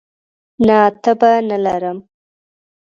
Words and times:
نه، 0.67 0.79
تبه 1.03 1.31
نه 1.49 1.57
لرم 1.63 1.97